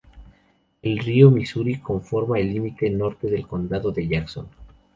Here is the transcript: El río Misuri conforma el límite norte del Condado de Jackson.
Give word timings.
El 0.81 0.97
río 0.97 1.29
Misuri 1.29 1.77
conforma 1.79 2.39
el 2.39 2.51
límite 2.51 2.89
norte 2.89 3.29
del 3.29 3.45
Condado 3.45 3.91
de 3.91 4.07
Jackson. 4.07 4.47